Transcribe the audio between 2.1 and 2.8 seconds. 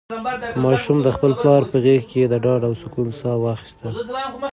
کې د ډاډ او